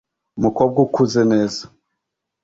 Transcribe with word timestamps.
umukobwa 0.37 0.77
ukuze 0.87 1.19
neza 1.31 1.63